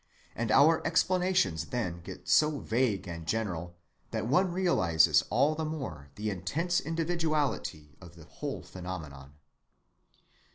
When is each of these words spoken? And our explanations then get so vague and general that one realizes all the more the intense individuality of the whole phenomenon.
And 0.35 0.49
our 0.49 0.81
explanations 0.83 1.65
then 1.65 1.99
get 2.01 2.27
so 2.27 2.57
vague 2.59 3.07
and 3.07 3.27
general 3.27 3.75
that 4.09 4.25
one 4.25 4.51
realizes 4.51 5.21
all 5.29 5.53
the 5.53 5.63
more 5.63 6.09
the 6.15 6.31
intense 6.31 6.79
individuality 6.79 7.95
of 8.01 8.15
the 8.15 8.23
whole 8.25 8.63
phenomenon. 8.63 9.35